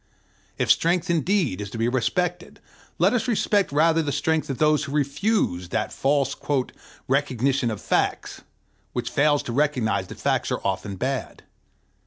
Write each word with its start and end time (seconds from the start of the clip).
If 0.57 0.71
strength 0.71 1.11
indeed 1.11 1.61
is 1.61 1.69
to 1.69 1.77
be 1.77 1.87
respected, 1.87 2.59
let 2.97 3.13
us 3.13 3.27
respect 3.27 3.71
rather 3.71 4.01
the 4.01 4.11
strength 4.11 4.49
of 4.49 4.57
those 4.57 4.85
who 4.85 4.91
refuse 4.93 5.69
that 5.69 5.93
false 5.93 6.35
"recognition 7.07 7.69
of 7.69 7.79
facts" 7.79 8.41
which 8.93 9.11
fails 9.11 9.43
to 9.43 9.53
recognize 9.53 10.07
that 10.07 10.19
facts 10.19 10.49
are 10.51 10.59
often 10.65 10.95
bad. 10.95 11.43